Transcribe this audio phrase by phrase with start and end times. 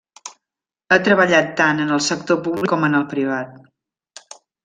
[0.89, 4.35] Ha treballat tant en el sector públic com en el privat.